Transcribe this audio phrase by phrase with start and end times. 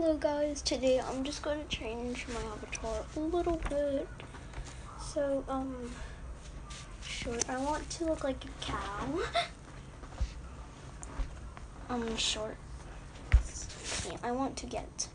[0.00, 4.06] Hello guys, today I'm just going to change my avatar a little bit.
[5.12, 5.90] So, um,
[7.02, 9.18] short, I want to look like a cow.
[11.90, 12.56] um, short.
[14.22, 15.08] I want to get,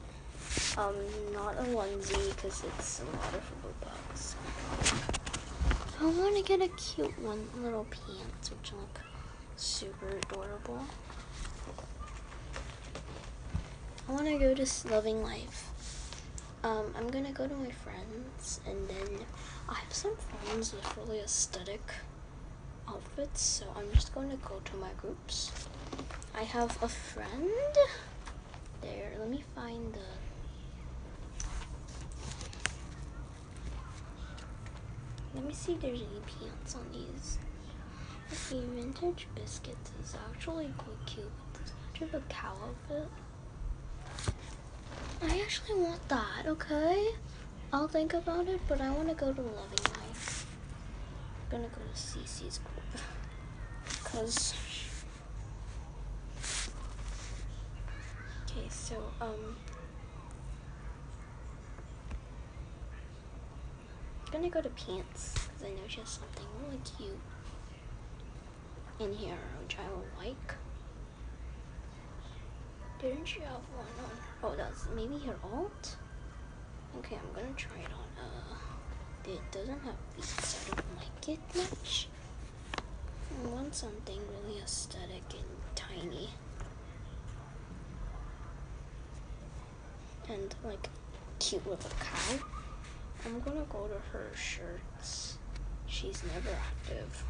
[0.78, 0.96] um,
[1.32, 4.36] not a onesie because it's a lot of bucks.
[6.02, 9.00] I want to get a cute one, little pants, which look
[9.56, 10.86] super adorable.
[14.08, 15.70] I want to go to Loving Life.
[16.64, 19.26] Um, I'm gonna go to my friends, and then
[19.70, 21.82] I have some friends with really aesthetic
[22.88, 25.52] outfits, so I'm just going to go to my groups.
[26.36, 27.50] I have a friend
[28.82, 29.14] there.
[29.20, 30.00] Let me find the.
[35.36, 37.38] Let me see if there's any pants on these.
[38.32, 41.32] Okay, vintage biscuits is actually quite cute.
[41.62, 43.10] It's such a cow outfit.
[45.26, 47.10] I actually want that, okay?
[47.72, 50.46] I'll think about it, but I want to go to Loving Life.
[51.46, 53.02] I'm gonna go to Cece's group.
[53.86, 54.54] Because.
[58.44, 59.56] Okay, so, um.
[64.28, 67.20] I'm gonna go to Pants, because I know she has something really cute
[69.00, 70.56] in here, which I will like.
[73.04, 74.28] Didn't she have one on her?
[74.46, 75.98] Oh, that's maybe her alt?
[77.00, 78.24] Okay, I'm gonna try it on.
[78.24, 80.70] Uh, it doesn't have beats.
[80.72, 82.08] I don't like it much.
[82.78, 86.30] I want something really aesthetic and tiny.
[90.30, 90.88] And like
[91.40, 92.46] cute with a cow.
[93.26, 95.40] I'm gonna go to her shirts.
[95.88, 97.26] She's never active.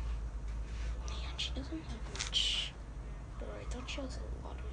[1.08, 2.74] Man, she doesn't have much.
[3.42, 4.73] Or I thought she has a lot of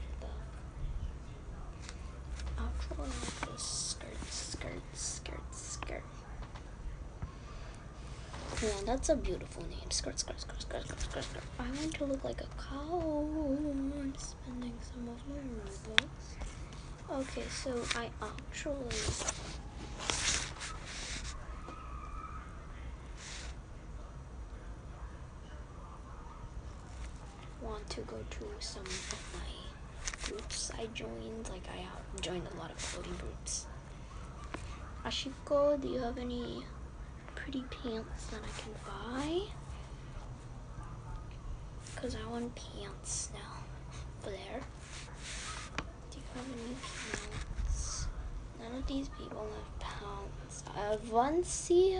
[3.57, 6.03] skirt, skirt, skirt, skirt.
[8.63, 9.91] Yeah, that's a beautiful name.
[9.91, 11.43] Skirt, skirt, skirt, skirt, skirt, skirt, skirt.
[11.59, 13.57] I want to look like a cow.
[13.99, 16.09] I'm spending some of my Robux.
[17.11, 18.75] Okay, so I actually
[27.63, 29.70] want to go to some of my
[30.31, 31.49] groups I joined.
[31.51, 33.67] Like I uh, joined a lot of clothing groups.
[35.05, 36.63] Ashiko, do you have any
[37.35, 39.41] pretty pants that I can buy?
[42.01, 43.41] Cause I want pants now.
[44.23, 44.61] There.
[46.11, 48.07] Do you have any pants?
[48.61, 50.63] None of these people have pants.
[50.77, 51.99] I have one see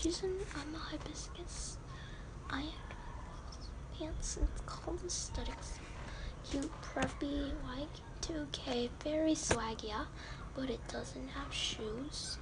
[0.00, 1.76] She's an I'm a hibiscus.
[2.48, 2.62] I
[4.00, 4.38] pants.
[4.42, 5.78] It's called Aesthetics.
[6.48, 7.88] Cute, preppy, like
[8.22, 10.04] 2K, very swaggy, yeah,
[10.56, 12.38] but it doesn't have shoes.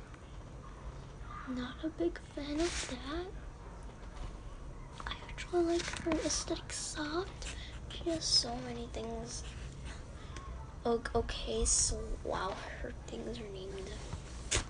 [1.48, 3.26] Not a big fan of that.
[5.06, 7.46] I actually like her aesthetic soft.
[7.88, 9.42] She has so many things.
[10.86, 13.90] okay, so wow, her things are named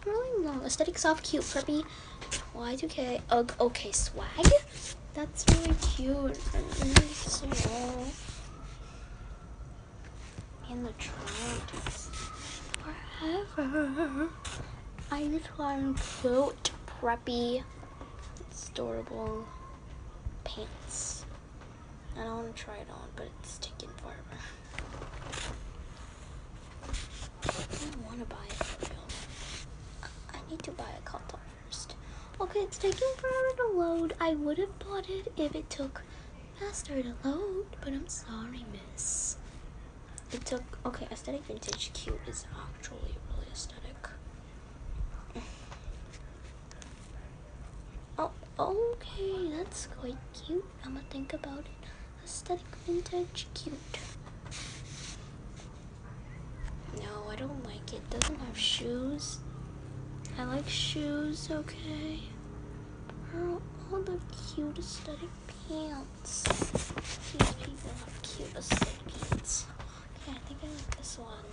[0.09, 0.65] really long.
[0.65, 1.85] Aesthetic soft, cute, preppy,
[2.55, 4.47] Y2K, ugh, okay, swag.
[5.15, 8.07] That's really cute really.
[10.71, 11.71] In the trunk,
[13.55, 14.29] forever.
[15.11, 16.71] I just want cute,
[17.01, 17.63] preppy,
[18.71, 19.45] adorable
[20.45, 21.25] pants.
[22.17, 24.39] I don't want to try it on, but it's taking forever.
[27.43, 27.47] I
[27.85, 28.68] don't want to buy it
[30.51, 31.39] need to buy a cotton.
[32.41, 34.15] Okay, it's taking forever to load.
[34.21, 36.03] I would have bought it if it took
[36.61, 39.39] faster to load, but I'm sorry, miss.
[40.31, 44.09] It took, okay, aesthetic vintage cute is actually really aesthetic.
[48.19, 50.65] Oh, okay, that's quite cute.
[50.85, 51.89] I'm gonna think about it.
[52.25, 53.75] Aesthetic vintage cute.
[56.97, 58.09] No, I don't like it.
[58.11, 59.39] Doesn't have shoes.
[60.41, 62.21] I like shoes, okay?
[63.35, 63.61] Oh,
[63.93, 64.21] all the
[64.55, 65.29] cute aesthetic
[65.69, 66.45] pants.
[66.45, 69.67] These people have cute aesthetic pants.
[70.23, 71.45] Okay, I think I like this one.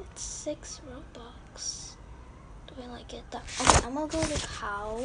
[0.00, 1.92] It's six Robux.
[2.66, 3.22] Do I like it?
[3.32, 5.00] Okay, I'm gonna go to cow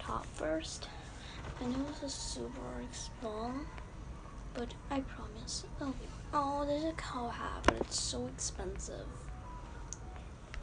[0.00, 0.88] top first.
[1.60, 2.58] I know this is super
[3.22, 3.66] long,
[4.52, 5.64] but I promise.
[5.80, 5.94] Oh,
[6.34, 9.06] oh, there's a cow hat, but it's so expensive.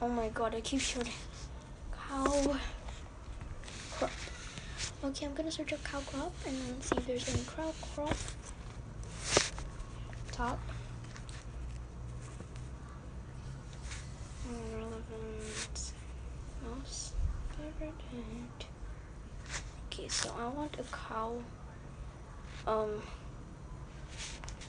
[0.01, 1.13] Oh my god, I keep shooting.
[1.91, 2.57] Cow
[3.97, 4.11] crop.
[5.05, 8.15] Okay, I'm gonna search up cow crop and then see if there's any cow crop.
[10.31, 10.59] top.
[14.73, 15.93] Relevant.
[16.63, 17.13] Most
[17.57, 18.65] favorite.
[19.87, 21.37] Okay, so I want a cow.
[22.67, 23.01] Um.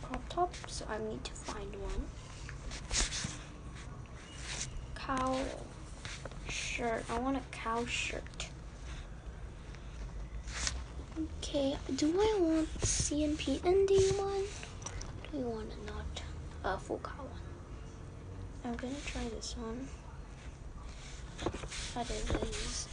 [0.03, 0.55] Crop top.
[0.69, 2.05] So I need to find one.
[5.07, 5.39] Cow
[6.49, 7.05] shirt.
[7.09, 8.49] I want a cow shirt.
[11.41, 14.43] Okay, do I want CNP ND one?
[15.31, 16.23] Do you want a not
[16.65, 17.41] a full cow one?
[18.65, 19.87] I'm gonna try this one.
[21.95, 22.29] That is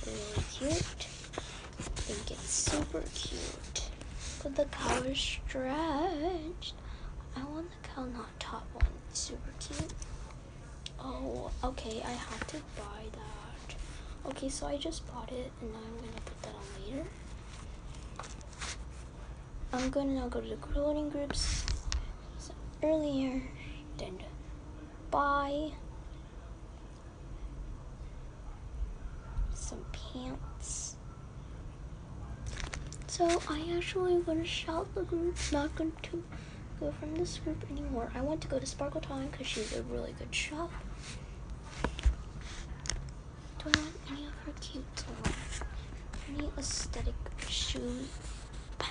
[0.06, 1.08] really cute.
[1.80, 3.90] I think it's super cute.
[4.44, 6.76] But the cow is stretched.
[7.36, 8.86] I want the cow not top one.
[9.14, 9.94] Super cute.
[11.04, 13.76] Oh, okay, I have to buy that.
[14.30, 17.08] Okay, so I just bought it and now I'm gonna put that on later.
[19.74, 21.66] I'm gonna now go to the clothing groups
[22.38, 23.42] so earlier,
[23.98, 24.18] then
[25.12, 25.72] buy
[29.54, 30.96] some pants.
[33.08, 36.24] So I actually want to shout the group, not going to
[36.84, 38.12] go from this group anymore.
[38.14, 40.72] I want to go to Sparkle Time because she's a really good shop.
[43.60, 45.32] Do I want any of her cute or
[46.36, 47.16] any aesthetic
[47.48, 48.10] shoes?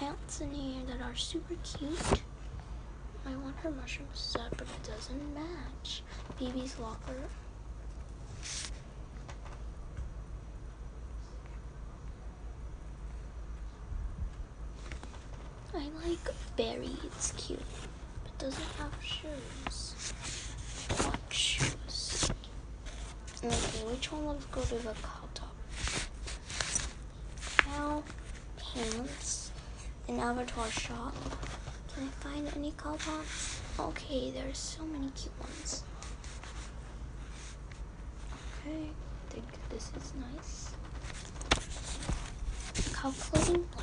[0.03, 2.23] pants in here that are super cute.
[3.27, 6.03] I want her mushroom set, but it doesn't match.
[6.41, 7.15] BB's locker.
[15.75, 17.61] I like Berry, it's cute,
[18.25, 19.95] but doesn't have shoes.
[21.05, 22.31] What shoes?
[23.45, 24.27] Okay, which one?
[24.27, 25.57] Let's go to the cow top.
[27.59, 28.05] Cow
[28.57, 29.51] pants
[30.09, 31.15] an avatar shop.
[31.95, 33.61] Can I find any cowpops?
[33.79, 35.85] Okay, there's so many cute ones.
[38.61, 40.71] Okay, I think this is nice.
[42.95, 43.82] Cow that?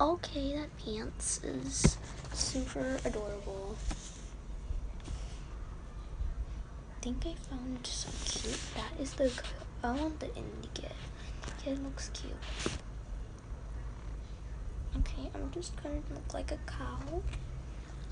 [0.00, 1.98] Okay, that pants is
[2.32, 3.76] super adorable.
[6.96, 8.60] I think I found some cute.
[8.76, 9.32] That is the.
[9.82, 10.92] I want the indicate.
[11.66, 12.32] It looks cute.
[14.98, 17.20] Okay, I'm just gonna look like a cow.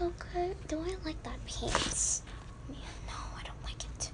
[0.03, 2.23] Okay, do I like that pants?
[2.69, 4.11] Yeah, no, I don't like it.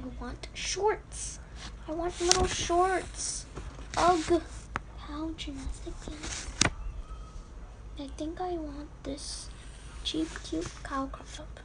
[0.00, 1.40] I want shorts.
[1.88, 3.46] I want little shorts.
[3.96, 4.40] Ugh.
[5.08, 6.53] Cow gymnastic pants.
[8.14, 9.50] I think I want this
[10.04, 11.58] cheap, cute cow crop top.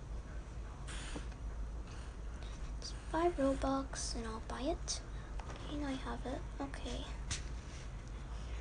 [2.81, 5.01] It's five Robux and I'll buy it.
[5.48, 6.42] Okay, now I have it.
[6.60, 7.06] Okay.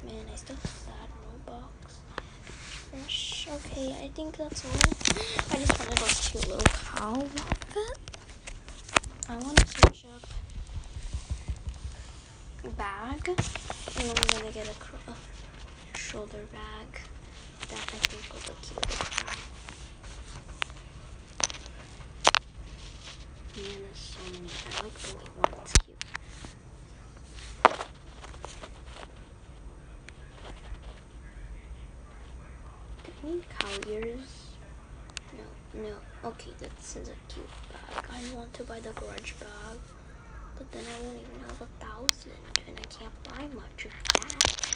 [0.04, 1.08] Man, I still have that
[1.48, 1.94] Robux.
[2.90, 3.48] Fresh.
[3.54, 4.72] Okay, I think that's all.
[5.50, 7.98] I just wanted those cute little cow outfit.
[9.30, 10.28] I want to switch up
[12.76, 17.00] bag, and I'm gonna get a, a shoulder bag
[17.68, 18.86] that I think will look cute.
[23.56, 24.50] Man, there's so many.
[24.66, 25.74] I like the white ones.
[33.28, 34.54] need cow ears.
[35.36, 35.94] No, no.
[36.24, 38.04] Okay, this is a cute bag.
[38.10, 39.78] I want to buy the grunge bag,
[40.56, 42.32] but then I won't even have a thousand,
[42.66, 44.66] and I can't buy much of that.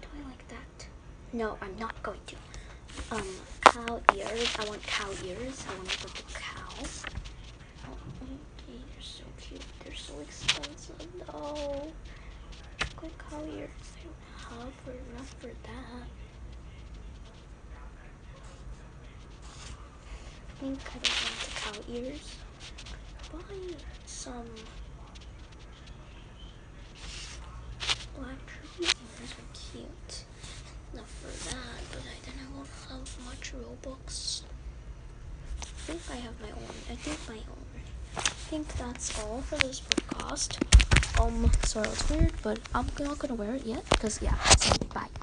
[0.00, 0.86] Do I like that?
[1.34, 2.36] No, I'm not going to.
[3.10, 3.26] Um,
[3.62, 4.54] cow ears.
[4.56, 5.64] I want cow ears.
[5.68, 6.62] I want to go to cow.
[7.88, 9.60] Oh, okay, they're so cute.
[9.84, 10.94] They're so expensive,
[11.26, 11.90] though.
[12.78, 13.70] Chocolate cow ears
[14.36, 16.06] hub or enough for that.
[20.48, 22.36] I think I don't want the cow ears.
[23.32, 23.76] Buy
[24.06, 24.50] some
[28.16, 30.24] black turkey ears are cute.
[30.92, 32.68] Enough for that, but I then I won't
[33.54, 34.42] much Robux.
[35.60, 36.74] I think I have my own.
[36.90, 37.64] I think my own.
[38.16, 40.58] I think that's all for this podcast.
[41.20, 44.36] Um, sorry it's weird, but I'm not gonna wear it yet because yeah.
[44.56, 45.14] So bye.